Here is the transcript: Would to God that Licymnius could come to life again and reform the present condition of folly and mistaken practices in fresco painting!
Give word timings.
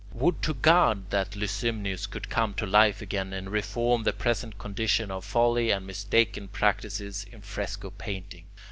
Would 0.13 0.41
to 0.41 0.55
God 0.55 1.11
that 1.11 1.35
Licymnius 1.35 2.07
could 2.07 2.27
come 2.27 2.55
to 2.55 2.65
life 2.65 3.03
again 3.03 3.33
and 3.33 3.51
reform 3.51 4.01
the 4.01 4.11
present 4.13 4.57
condition 4.57 5.11
of 5.11 5.23
folly 5.23 5.69
and 5.69 5.85
mistaken 5.85 6.47
practices 6.47 7.23
in 7.31 7.41
fresco 7.41 7.91
painting! 7.91 8.45